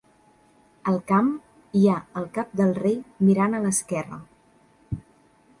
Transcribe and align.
Al 0.91 0.97
camp 1.11 1.29
hi 1.79 1.83
ha 1.89 1.99
el 2.21 2.27
cap 2.39 2.57
del 2.63 2.73
rei, 2.81 2.97
mirant 3.29 3.59
a 3.59 3.63
l'esquerra. 3.67 4.21